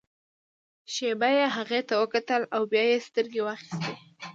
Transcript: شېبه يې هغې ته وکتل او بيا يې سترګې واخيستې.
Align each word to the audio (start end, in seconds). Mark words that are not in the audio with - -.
شېبه 0.93 1.29
يې 1.37 1.45
هغې 1.55 1.81
ته 1.87 1.93
وکتل 2.01 2.41
او 2.55 2.61
بيا 2.71 2.83
يې 2.91 2.97
سترګې 3.07 3.41
واخيستې. 3.43 3.93